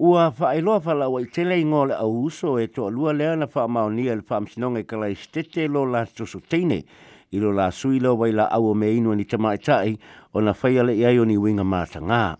[0.00, 3.12] Ua fa ai loa fa la wai tele ingo le au uso e to lua
[3.12, 6.84] lea na fa maonia le fa msinonga e kalai stete lo la tosu teine
[7.32, 9.98] i lo la sui lo wai la au o me inua ni tamai tai
[10.32, 12.36] o na faya le iai o ni winga maa ta ngaa.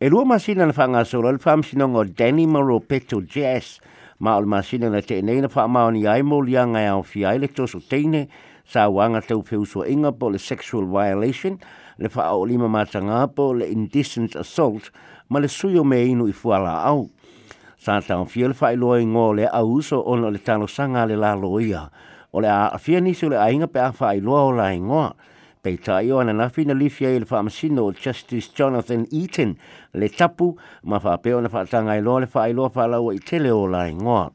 [0.00, 3.78] E lua masina na whangasoro le whamsinongo Danny Maropeto Jazz
[4.18, 7.78] ma o masina na te neina whaamaoni ai mo lianga au fi ai le toso
[7.78, 8.26] teine
[8.66, 11.56] sa wanga tau so inga po le sexual violation
[11.98, 14.90] le wha o lima matanga po le indecent assault
[15.30, 17.08] ma le suyo me inu i fuala au.
[17.78, 21.14] Sa tau fia le whae loa ngō le au so ono le talo sanga le
[21.14, 21.86] la loia
[22.32, 25.14] o le a afia nisu le ainga pe a whae loa o la ingoa.
[25.64, 29.54] Peitaioa na nafi na lifia i le whaamsino o Justice Jonathan Eaton
[29.94, 33.88] le tapu ma whapeo na whaatanga i loa le whaailoa whaalaua i tele o la
[33.88, 34.30] ingoa.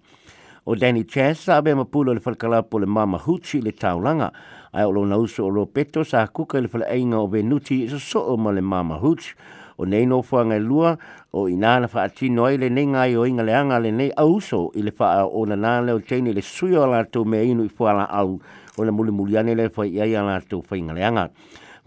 [0.65, 4.31] O Danny Chas sa abe mapulo le whalkalapo le mama huchi le taulanga
[4.73, 8.23] ai o lona uso o ropeto sa kuka i le whalainga o venuti i so
[8.25, 9.33] o ma le mama hutsi
[9.77, 10.97] o nei no fuanga lua
[11.33, 14.71] o ina na fa atino ai le nei ngai o inga leanga le nei auso
[14.73, 17.65] i le faa o na nana o teini le sui o la to me inu
[17.65, 18.39] i fuala au
[18.79, 21.27] o le muli muli ane le fai ia ia ngā tū fai ngaleanga.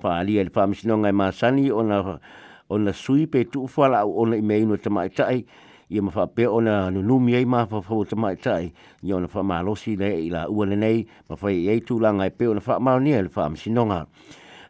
[0.03, 2.01] Fa alia le fai misino ngai māsani o na
[2.69, 5.45] o na sui pe tu fala o ona i meino te tai
[5.93, 8.73] i ma fa pe ona no no mi ai ma fa fa te mai tai
[9.03, 12.11] i ona fa ma losi le i la u nei ma fa e tu la
[12.13, 14.07] ngai pe ona fa ma ni le fa am sinonga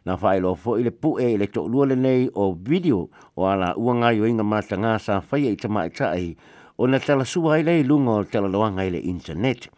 [0.05, 3.45] na fa lo fo i pu e le to lu le nei o video o
[3.47, 6.35] ala u nga yo inga ma tanga sa fa e tamai mai tai
[6.77, 9.69] ona tala su ai le lu ngol tala lo ngai le internet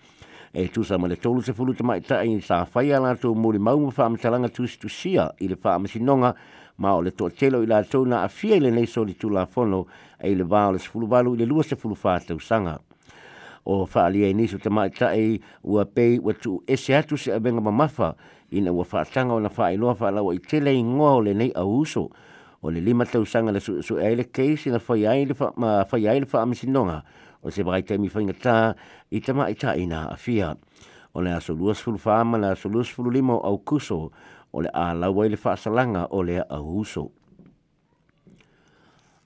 [0.57, 3.13] e tu sa mo le tolu se fulu te mai ta in sa fai ala
[3.17, 5.87] tu mo le mau mo fa me talanga tu tu sia i le fa me
[5.87, 6.33] sinonga
[6.77, 9.13] ma o le to telo i la tu na a fia le nei so le
[9.19, 9.85] tu la fono
[10.17, 12.79] e le va le fulu valu le lua se fulu fa te usanga
[13.65, 16.95] o fa ali e nisu te mai ta i ua pei ua tu e se
[16.95, 18.15] atu se a venga ma mafa
[18.55, 20.71] i na ua fa atanga o na fa i loa fa la ua i tele
[20.71, 22.07] i ngoa o le nei a uso
[22.61, 25.83] o le lima tausanga le su e le keisi na fai ai le fa ma
[25.83, 28.55] fai ai le fa me sinonga o o se e mai taimi whaingatā
[29.15, 30.51] i tama i tā ina a fia.
[31.15, 33.99] O le aso luasfulu whaama na aso luasfulu limo au kuso
[34.51, 37.05] o le a laua i le whaasalanga o le au huso.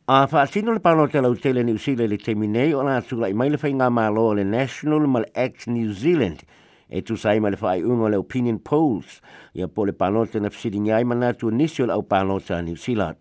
[0.10, 3.30] A whaatino le pano te lau tele ni usile le temi nei o nā tūla
[3.32, 6.44] i mai le whainga mālo o le National Mal Act New Zealand
[6.90, 9.20] e tu sai mai le whaai unga le opinion polls
[9.54, 12.76] ia po le pano te na fsiri ngai manatu nisio le au pano ta New
[12.76, 13.16] Zealand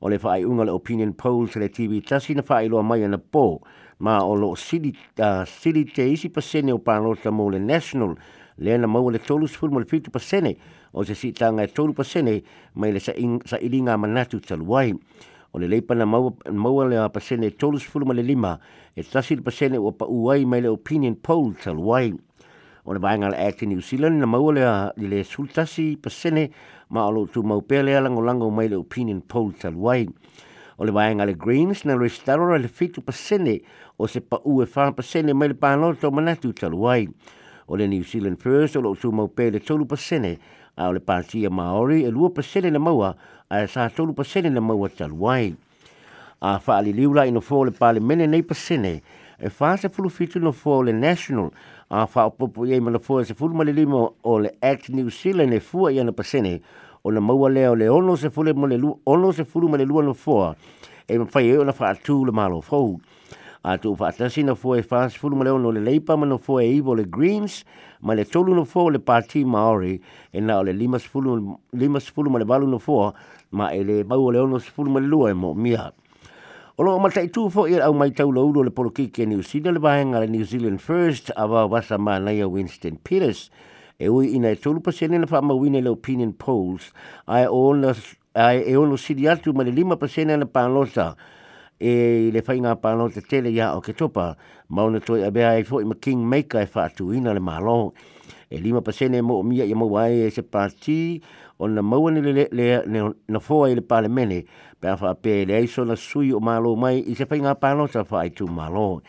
[0.00, 3.16] o le whaai unga le opinion polls le TV tasi na whaai loa mai ana
[3.18, 3.60] pō,
[3.98, 4.90] ma o lo sili,
[5.24, 8.16] uh, sili te isi pasene o pānota mō le national,
[8.58, 10.56] le na maua le tolu sifuru mo le pitu pasene,
[10.94, 12.42] o se sitanga e tolu pasene
[12.74, 14.92] mai le sa, in, sa ilinga manatu taluai.
[15.54, 18.54] O le leipa na maua, maua le pasene e tolu sifuru mo le lima,
[18.96, 22.12] e tasi le pasene o pa uai mai le opinion poll taluai.
[22.86, 26.50] ona vaenga le ati New Zealand na maua lea i le sultasi pasene
[26.90, 30.06] ma o lotu maupea lea lango mai le opinion poll taluai.
[30.78, 33.60] O le vaenga le Greens na restaurant le fitu pasene
[33.98, 37.08] o se pa ue wha pasene mai le pāloto manatu taluai.
[37.66, 40.38] O le New Zealand First o tu maupea le tolu pasene
[40.78, 43.16] a o le pātia Māori e lua pasene na maua
[43.50, 45.56] a e sā tolu pasene na maua taluai.
[46.38, 49.00] A wha liula ino fō le pāle mene nei pasene
[49.38, 51.50] e fa se fulu fitu no fo le National
[51.90, 55.10] a fa o popo iei mana fo se fulu male limo o le Act New
[55.10, 56.60] Zealand e fu ye na pasene
[57.04, 59.84] o na maua le o le ono se fulu male o ono se fulu male
[59.84, 60.54] lu no fo
[61.08, 62.96] e fa ye o na fa tu le malo fo
[63.62, 66.38] a tu fa ta sina fo e fa se fulu male ono le leipa no
[66.38, 67.62] fo e i le Greens
[68.00, 70.02] ma le tolu no fo le parti Maori
[70.32, 70.96] e na o le lima
[71.72, 73.12] limas fulu male balu no fo
[73.50, 75.92] ma ele le maua le ono se fulu male lu e mo mia
[76.78, 79.78] O lo mata i tūfo i au mai tau lauro le polo kike New Zealand
[79.78, 83.46] le vahenga le New Zealand First a wa wasa mānaia Winston Peters.
[83.96, 86.90] E ui ina e tolu pasene na whaamawine le opinion polls
[87.32, 87.94] ai o na
[88.34, 91.14] ai e ono siri atu ma le lima pasene na pānlosa
[91.80, 94.30] e le whainga pānau te tele ia o ke topa.
[94.68, 97.92] Mauna toi a bea e fo ima king maker e whātu ina le mālo.
[98.50, 101.20] E lima pasene mo o mia ia mau ai e se pāti
[101.60, 104.44] o na maua ni le le le na fōa i le pāle mene.
[104.80, 108.04] Pea wha pē le aiso na sui o mālo mai i se whainga pānau sa
[108.08, 109.00] wha tu mālo.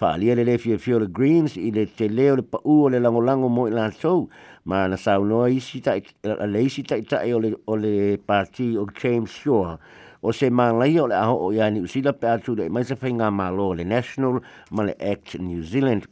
[0.00, 3.00] Wha le le fio fio le greens i le te leo le pau o le
[3.00, 4.28] lango lango mo i la tau.
[4.64, 8.18] Ma na sau noa isi ta i le isi ta i ta i o le
[8.24, 9.78] pāti o James Shaw.
[10.24, 12.96] o se mālai o le aho o ia New Zealand pe atu le mai se
[12.96, 14.40] whainga mālo le National
[14.70, 16.06] ma le Act New Zealand.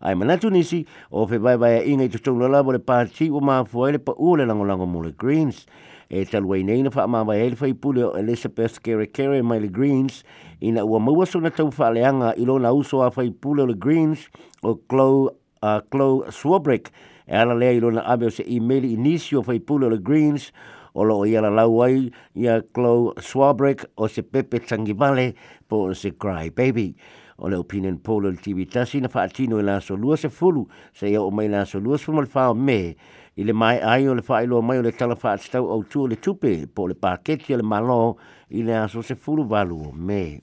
[0.00, 0.78] Ai manatu nisi
[1.10, 4.14] o pe vai vai inga i tutong lala mo le pāti o māfua le pa
[4.18, 5.66] u le langolango mo le Greens.
[6.08, 9.58] E talu ai nei na wha māwa e whai pule o Elizabeth Kere Kere mai
[9.60, 10.22] le Greens
[10.60, 14.24] ina ua maua suna tau whaaleanga i lona uso a whai pule o le Greens
[14.62, 15.28] o Chloe,
[15.62, 16.88] uh, Chloe Swabrick
[17.28, 20.48] e ala lea i lona abe o se email inisio whai pule o le Greens
[20.48, 20.56] o
[20.92, 25.34] o loo iala lau ai ia Chloe Swabrek o se Pepe Tangivale
[25.68, 26.96] po o se Cry Baby.
[27.42, 30.66] O le opinion poll o TV tasi na whaatino i e laso lua se fulu
[30.92, 32.94] se ia o mai la lua se fulu fao me
[33.36, 36.02] i le mai ai o le wha ilo mai o le tala whaatitau au tu
[36.02, 38.18] o le tupe po le paketi o le malo
[38.50, 40.42] i le aso se fulu valu o me.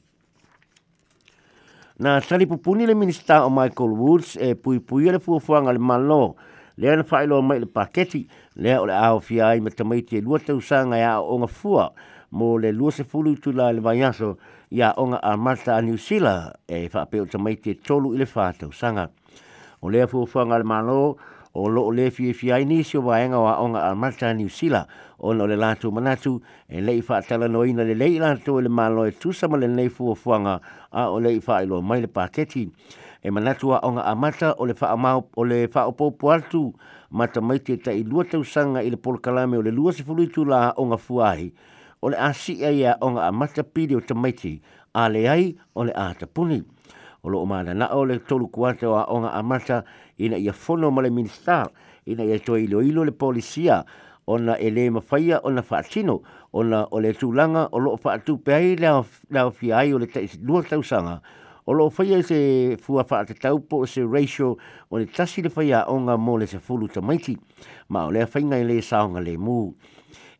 [1.99, 6.35] Na sali pupuni le minista o Michael Woods e pui pui le fuafuanga le malo
[6.77, 8.25] le ana whailoa mai le paketi
[8.57, 11.91] lea o le aofia ai ma tamaiti e lua tausaga ia e aʻoga fua
[12.31, 14.37] mo le lua sefulu i tula le vaiaso
[14.71, 19.09] ia aʻoga amata a niusila e faapea o tamaiti e tolu i le fatausaga
[19.81, 21.17] o lea fuafuaga a le malo
[21.53, 24.87] o loo le fiafia ai nisi o vaega o aʻoga amata a niusila
[25.19, 29.11] ona o le latou manatu e lei leʻi faatalanoina lelei latou e le malo e
[29.11, 30.59] tusa ma lenei fuafuaga
[30.91, 32.69] a o leʻi faailoa mai le paketi
[33.21, 36.71] e manatu aʻoga amata o le faamao o le faaopoopo atu
[37.11, 40.97] ma matamaiti ta i lua tausaga i le polokalame o le lua sefuluitu la aʻoga
[40.99, 41.47] fuahi
[42.01, 44.61] o le asia ia aʻoga amata matapili o tamaiti
[44.93, 46.59] a leai o le a tapuni
[47.23, 49.83] o loo mananaʻo o le tolu kuata o aʻoga amata
[50.19, 51.65] ina ia fono ma le minista
[52.05, 53.83] ina ia toe iloilo le polisia
[54.27, 56.19] ona e lē mafaia ona faatino
[56.51, 58.87] ona o le tulaga o loo faatupe ai le
[59.39, 61.21] aofia ai o le taʻisilua tausaga
[61.69, 64.55] o lo fai ai se fua fa te tau po se ratio
[64.89, 67.35] o le tasi le fai a onga mo le se fulu ta maiti
[67.89, 69.73] ma o le fai ngai le saonga le mu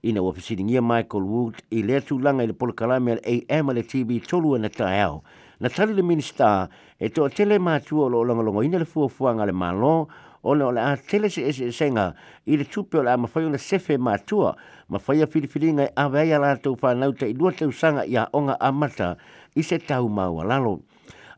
[0.08, 3.22] ina wa fisi ngia Michael Wood i le tu langa i le pol kalame al
[3.44, 5.22] AM le TV tolu ana ta ao
[5.60, 8.86] na tali le minister e to tele ma tu o lo longa longa ina le
[8.86, 10.08] fua fua ngale malo
[10.44, 12.14] o le o le a tele se se senga
[12.46, 14.48] i le tupe o le a mawhai o le sefe ma tu
[14.88, 18.06] ma whai a filifiri ngai a wei a la tau whanau i lua tau sanga
[18.08, 19.18] i a onga a mata
[19.60, 20.48] i se tau mau lalo.
[20.48, 20.74] Lalo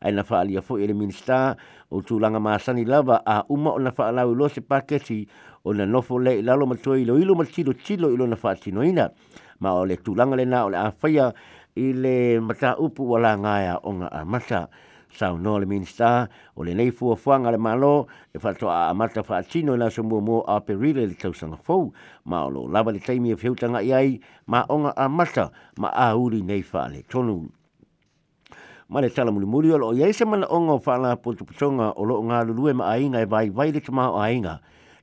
[0.00, 1.56] ai na faali a foʻi e le minista
[1.92, 5.28] o tulaga masani lava a uma ona faalau ilo se paketi
[5.64, 9.10] ona nofo lea i lalo matua iloilo ma tilotilo i lona faatinoina
[9.60, 11.32] ma o le tulaga lenā o le a faia
[11.76, 14.68] i le mataupu ua lagae aʻoga amata
[15.18, 20.48] saunoa le minista o lenei fuafuaga le malo e faatoʻa aamata faatino i na somuamua
[20.48, 21.92] aperile i le tausaga fou
[22.24, 24.16] ma o loo lava le taimi e feutagaʻi ai
[24.48, 27.59] maʻoga amata ma auli nei faaletonu
[28.90, 32.40] ma le tala mulimuli o ia se mana onga o whaala potuputonga o loo ngā
[32.48, 34.58] lulue ma ainga e vai vai le tamaha o ainga.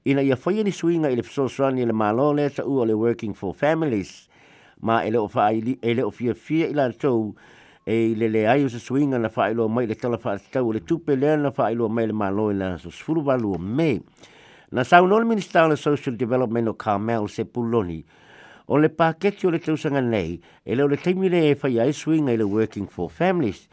[0.06, 2.91] Ina ia whaia ni suinga i le fisoswani e le malo le ta ua le
[2.94, 4.27] working for families
[4.82, 7.34] ma ele o wha ele o fia fia i tau
[7.88, 11.15] e le le ai o se suinga na whailo mai le tala whaatau le tupe
[11.15, 13.60] lea na whailo mai le malo i e la so sfuru walu o
[14.70, 18.03] Na saunol minister le social development o Carmel sepuloni puloni.
[18.67, 22.27] o le pāketi o le tausanga nei, e leo le teimile e whai ai swing
[22.29, 23.67] e le working for families,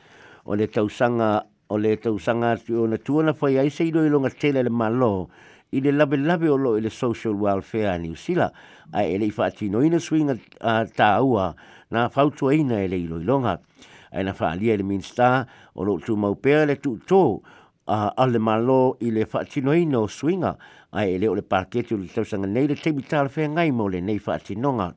[0.47, 4.31] o le tausanga, o le tausanga atu o na tuana whai ai seilo i longa
[4.31, 5.31] tele le malo,
[5.75, 8.51] i le labe labe o lo i le social welfare ni usila,
[8.95, 11.49] a e le i whaati noina sui a, a tā ua,
[11.91, 13.59] nā whautua ina e le i loilonga.
[14.15, 17.19] A e na whaalia le minsta, o lo tu maupea le tu tō,
[17.87, 20.57] a uh, ale malo i le whaatino i no swinga
[20.93, 23.87] a e leo le paketi o le tausanga nei le teimi tāle whea ngai mo
[23.89, 24.95] le nei whaatinonga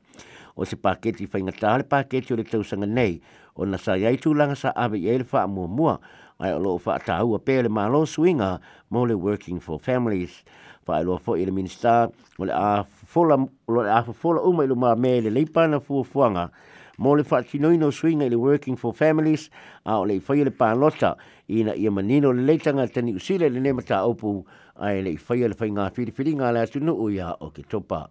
[0.56, 3.20] o se paketi whainga tāle paketi o le tausanga nei
[3.60, 5.98] o na sa iai tūlanga sa awe i ele wha mua mua
[6.40, 8.58] a e loo wha atahua pē le malo swinga
[8.90, 10.40] mo le working for families
[10.88, 12.08] wha e loa i le minister
[12.40, 13.36] o le a fola,
[13.68, 16.48] lo le a fola uma i lo mā me le leipana fuanga
[16.98, 19.48] mo le whaatinoino suinga i le Working for Families
[19.86, 21.12] a o le whaia le pālota
[21.48, 24.44] i na ia manino le leitanga tani usile le nemata opu
[24.76, 27.62] a e le i whaia le whainga whiriwhiri ngā le atunu o ia o ke
[27.68, 28.08] topa.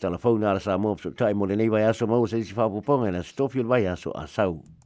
[0.00, 3.12] Telefona ala sa mō pso tae mo le nei vai aso mau se isi whapuponga
[3.12, 4.79] na stofio le vai aso a sau.